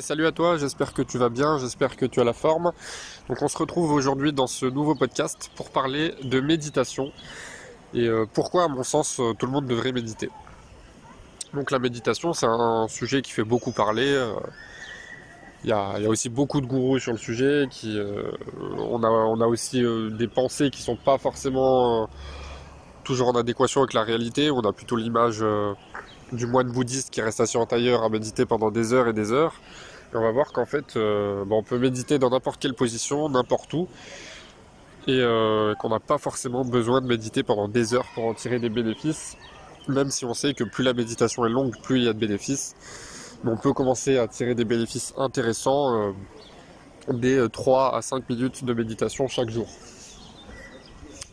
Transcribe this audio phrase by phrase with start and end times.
[0.00, 2.72] Salut à toi, j'espère que tu vas bien, j'espère que tu as la forme.
[3.28, 7.12] Donc on se retrouve aujourd'hui dans ce nouveau podcast pour parler de méditation
[7.94, 10.28] et euh, pourquoi à mon sens euh, tout le monde devrait méditer?
[11.54, 14.08] Donc la méditation c'est un sujet qui fait beaucoup parler.
[14.08, 14.34] euh,
[15.62, 17.68] Il y, a, aussi beaucoup de gourous sur le sujet.
[17.70, 17.96] Qui,
[18.78, 22.08] on, a, aussi des pensées qui sont pas forcément
[23.04, 24.50] toujours en adéquation avec la réalité.
[24.50, 25.44] On a plutôt l'image
[26.32, 29.32] du moine bouddhiste qui reste assis en tailleur à méditer pendant des heures et des
[29.32, 29.54] heures.
[30.12, 33.28] Et on va voir qu'en fait, euh, bon, on peut méditer dans n'importe quelle position,
[33.28, 33.88] n'importe où,
[35.06, 38.58] et euh, qu'on n'a pas forcément besoin de méditer pendant des heures pour en tirer
[38.58, 39.36] des bénéfices,
[39.88, 42.18] même si on sait que plus la méditation est longue, plus il y a de
[42.18, 42.74] bénéfices.
[43.44, 46.12] Mais on peut commencer à tirer des bénéfices intéressants euh,
[47.12, 49.68] des euh, 3 à 5 minutes de méditation chaque jour.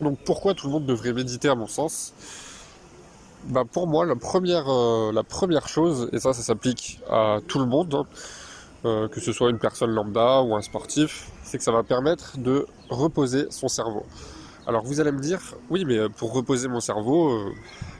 [0.00, 2.12] Donc pourquoi tout le monde devrait méditer à mon sens?
[3.48, 7.58] Bah pour moi, la première, euh, la première chose, et ça, ça s'applique à tout
[7.58, 8.06] le monde, hein,
[8.84, 12.38] euh, que ce soit une personne lambda ou un sportif, c'est que ça va permettre
[12.38, 14.04] de reposer son cerveau.
[14.66, 17.52] Alors vous allez me dire, oui, mais euh, pour reposer mon cerveau, euh,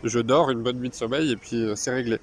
[0.02, 2.18] je dors une bonne nuit de sommeil et puis euh, c'est réglé.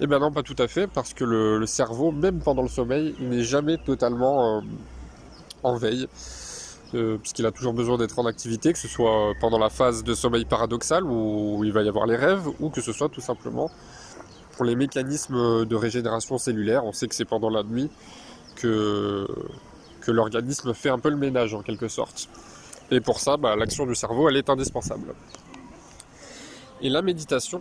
[0.00, 2.68] Eh bien non, pas tout à fait, parce que le, le cerveau, même pendant le
[2.68, 4.62] sommeil, n'est jamais totalement
[5.62, 6.06] en veille
[6.94, 10.14] euh, puisqu'il a toujours besoin d'être en activité, que ce soit pendant la phase de
[10.14, 13.70] sommeil paradoxal où il va y avoir les rêves, ou que ce soit tout simplement
[14.52, 16.84] pour les mécanismes de régénération cellulaire.
[16.84, 17.90] On sait que c'est pendant la nuit
[18.56, 19.26] que,
[20.08, 22.28] l'organisme fait un peu le ménage en quelque sorte.
[22.92, 25.14] Et pour ça, bah, l'action du cerveau, elle est indispensable.
[26.80, 27.60] Et la méditation,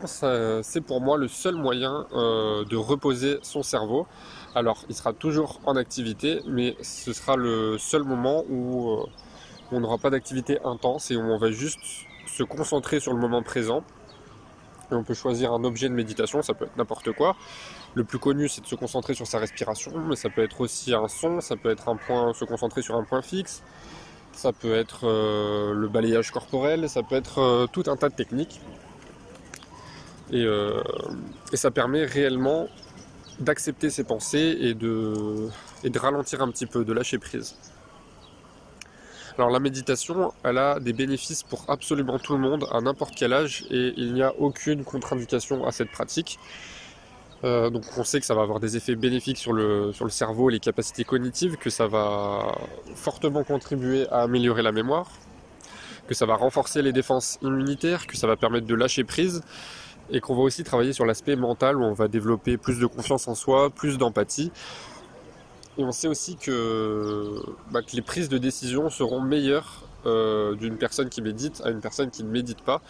[0.62, 4.06] c'est pour moi le seul moyen euh, de reposer son cerveau.
[4.56, 9.06] Alors, il sera toujours en activité, mais ce sera le seul moment où euh,
[9.74, 11.82] on n'aura pas d'activité intense et où on va juste
[12.26, 13.84] se concentrer sur le moment présent.
[14.92, 17.36] Et on peut choisir un objet de méditation, ça peut être n'importe quoi.
[17.96, 20.94] Le plus connu, c'est de se concentrer sur sa respiration, mais ça peut être aussi
[20.94, 23.62] un son, ça peut être un point, se concentrer sur un point fixe,
[24.32, 28.16] ça peut être euh, le balayage corporel, ça peut être euh, tout un tas de
[28.16, 28.62] techniques.
[30.32, 30.44] Et,
[31.54, 32.68] et ça permet réellement
[33.40, 35.50] d'accepter ses pensées et de,
[35.84, 37.56] et de ralentir un petit peu, de lâcher prise.
[39.38, 43.34] Alors la méditation, elle a des bénéfices pour absolument tout le monde, à n'importe quel
[43.34, 46.40] âge, et il n'y a aucune contre-indication à cette pratique.
[47.44, 50.12] Euh, donc on sait que ça va avoir des effets bénéfiques sur le, sur le
[50.12, 52.56] cerveau et les capacités cognitives, que ça va
[52.96, 55.12] fortement contribuer à améliorer la mémoire,
[56.08, 59.42] que ça va renforcer les défenses immunitaires, que ça va permettre de lâcher prise,
[60.10, 63.28] et qu'on va aussi travailler sur l'aspect mental où on va développer plus de confiance
[63.28, 64.52] en soi, plus d'empathie.
[65.78, 71.10] Et on sait aussi que, bah, les prises de décision seront meilleures euh, d'une personne
[71.10, 72.82] qui médite à une personne qui ne médite pas.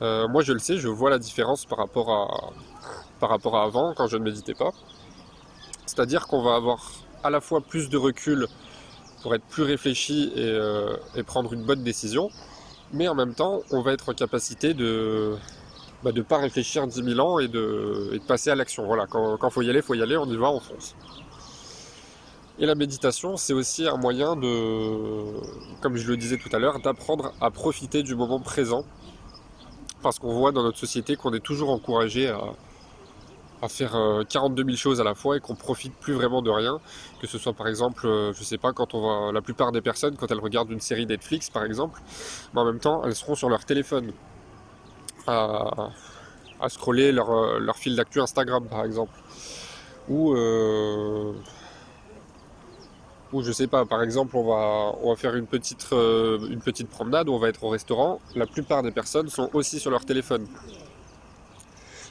[0.00, 2.52] Euh, moi je le sais, je vois la différence par rapport à,
[3.20, 4.72] par rapport à avant quand je ne méditais pas.
[5.86, 6.92] C'est-à-dire qu'on va avoir
[7.22, 8.46] à la fois plus de recul
[9.22, 12.30] pour être plus réfléchi et, euh, et prendre une bonne décision,
[12.92, 15.36] mais en même temps on va être en capacité de
[16.02, 18.86] bah, de pas réfléchir 10 000 ans et de, passer à l'action.
[18.86, 20.94] Voilà, quand, quand faut y aller, faut y aller, on y va, on fonce.
[22.60, 25.24] Et la méditation, c'est aussi un moyen de,
[25.80, 28.84] comme je le disais tout à l'heure, d'apprendre à profiter du moment présent.
[30.02, 34.76] Parce qu'on voit dans notre société qu'on est toujours encouragé à, faire euh, 42 000
[34.76, 36.80] choses à la fois et qu'on profite plus vraiment de rien.
[37.20, 39.80] Que ce soit par exemple, euh, je sais pas, quand on va, la plupart des
[39.80, 42.00] personnes, quand elles regardent une série Netflix par exemple,
[42.54, 44.12] mais en même temps, elles seront sur leur téléphone
[45.28, 49.12] à, scroller leur, euh, leur fil d'actu Instagram par exemple.
[50.08, 51.32] Ou, euh,
[53.32, 56.60] ou je sais pas, par exemple, on va, on va faire une petite, euh, une
[56.60, 58.20] petite promenade, où on va être au restaurant.
[58.34, 60.46] La plupart des personnes sont aussi sur leur téléphone.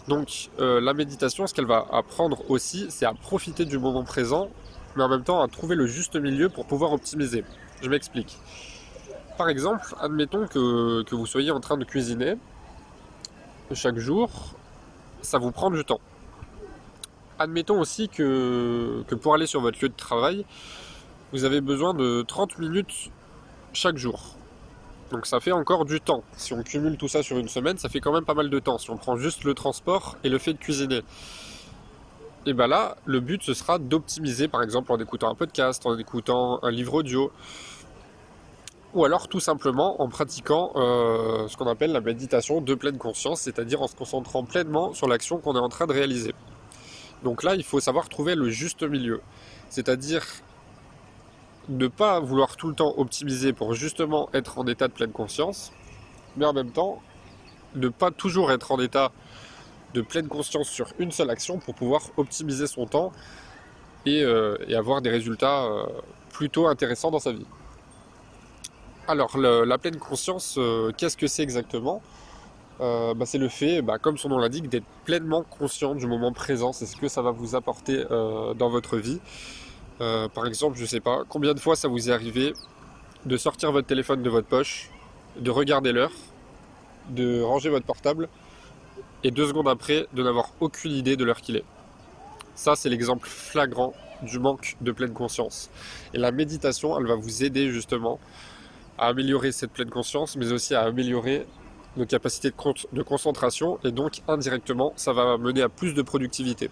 [0.07, 4.47] Donc la méditation, ce qu'elle va apprendre aussi, c'est à profiter du moment présent,
[4.95, 7.43] mais en même temps à trouver le juste milieu pour pouvoir optimiser.
[7.81, 8.37] Je m'explique.
[9.37, 12.37] Par exemple, admettons que, que vous soyez en train de cuisiner
[13.73, 14.29] chaque jour,
[15.21, 15.99] ça vous prend du temps.
[17.39, 20.45] Admettons aussi que, pour aller sur votre lieu de travail,
[21.33, 23.11] vous avez besoin de 30 minutes
[23.73, 24.35] chaque jour.
[25.11, 26.23] Donc ça fait encore du temps.
[26.35, 28.59] Si on cumule tout ça sur une semaine, ça fait quand même pas mal de
[28.59, 28.77] temps.
[28.77, 31.01] Si on prend juste le transport et le fait de cuisiner.
[32.45, 35.97] Et bien là, le but ce sera d'optimiser par exemple en écoutant un podcast, en
[35.97, 37.31] écoutant un livre audio,
[38.97, 43.41] ou alors tout simplement en pratiquant euh, ce qu'on appelle la méditation de pleine conscience,
[43.41, 46.33] c'est-à-dire en se concentrant pleinement sur l'action qu'on est en train de réaliser.
[47.23, 49.21] Donc là, il faut savoir trouver le juste milieu,
[49.69, 50.25] c'est-à-dire
[51.69, 55.71] ne pas vouloir tout le temps optimiser pour justement être en état de pleine conscience,
[56.35, 56.99] mais en même temps
[57.75, 59.11] ne pas toujours être en état
[59.93, 63.11] de pleine conscience sur une seule action pour pouvoir optimiser son temps
[64.07, 64.23] et,
[64.73, 65.67] avoir des résultats
[66.31, 67.45] plutôt intéressants dans sa vie.
[69.09, 70.59] Alors la pleine conscience,
[70.97, 72.01] qu'est-ce que c'est exactement
[72.79, 76.73] bah, c'est le fait, bah, comme son nom l'indique, d'être pleinement conscient du moment présent.
[76.73, 79.19] C'est ce que ça va vous apporter dans votre vie.
[79.99, 82.53] par exemple, je ne sais pas, combien de fois ça vous est arrivé
[83.25, 84.89] de sortir votre téléphone de votre poche,
[85.39, 86.11] de regarder l'heure,
[87.09, 88.27] de ranger votre portable,
[89.23, 91.65] et deux secondes après, de n'avoir aucune idée de l'heure qu'il est.
[92.55, 95.69] Ça, c'est l'exemple flagrant du manque de pleine conscience.
[96.13, 98.19] Et la méditation, elle va vous aider justement
[98.97, 101.45] à améliorer cette pleine conscience, mais aussi à améliorer
[101.97, 106.69] nos capacités de, concentration, et donc indirectement, ça va mener à plus de productivité.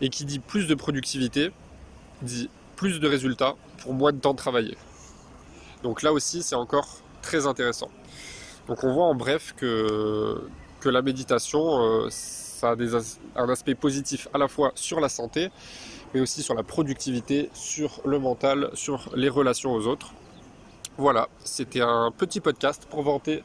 [0.00, 1.52] Et qui dit plus de productivité,
[2.22, 4.76] dit plus de résultats pour moins de temps travaillé.
[5.82, 6.88] Donc là aussi, c'est encore
[7.22, 7.90] très intéressant.
[8.66, 10.40] Donc on voit en bref que,
[10.80, 15.50] que la méditation, euh, ça a un aspect positif à la fois sur la santé,
[16.12, 20.14] mais aussi sur la productivité, sur le mental, sur les relations aux autres.
[20.96, 23.42] Voilà, c'était un petit podcast pour vanter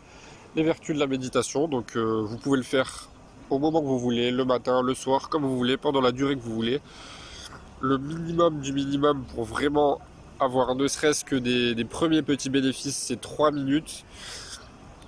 [0.56, 1.68] les vertus de la méditation.
[1.68, 3.10] Donc euh, vous pouvez le faire
[3.50, 6.36] au moment que vous voulez, le matin, le soir, comme vous voulez, pendant la durée
[6.36, 6.80] que vous voulez.
[7.82, 10.00] Le minimum du minimum pour vraiment
[10.40, 14.06] avoir ne serait-ce que des, premiers petits bénéfices, c'est 3 minutes.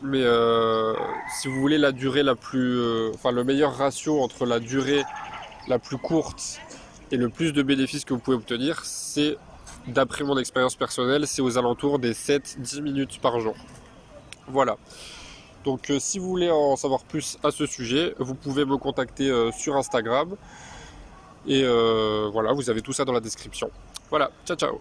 [0.02, 0.96] Mais euh,
[1.40, 2.80] si vous voulez la durée la plus.
[2.80, 5.04] Euh, enfin, le meilleur ratio entre la durée
[5.68, 6.60] la plus courte
[7.12, 9.38] et le plus de bénéfices que vous pouvez obtenir, c'est,
[9.88, 13.56] d'après mon expérience personnelle, c'est aux alentours des 7-10 minutes par jour.
[14.48, 14.78] Voilà.
[15.64, 19.32] Donc, euh, si vous voulez en savoir plus à ce sujet, vous pouvez me contacter
[19.58, 20.36] sur Instagram.
[21.48, 21.64] Et
[22.32, 23.70] voilà, vous avez tout ça dans la description.
[24.10, 24.80] Voilà, ciao ciao.